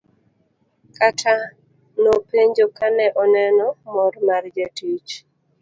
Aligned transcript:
Kata 0.97 1.35
nopenjo 2.01 2.65
kane 2.77 3.05
oneno 3.23 3.67
mor 3.93 4.13
mar 4.27 4.43
jatich. 4.55 5.11